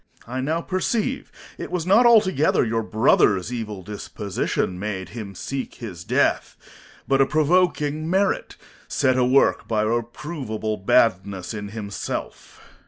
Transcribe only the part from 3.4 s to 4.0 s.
evil